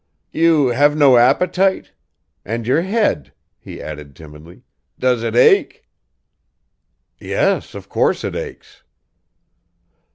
[0.31, 1.91] "You have no appetite?
[2.43, 4.63] And your head," he added timidly,
[4.97, 5.87] "does it ache?"
[7.19, 8.81] "Yes, of course it aches."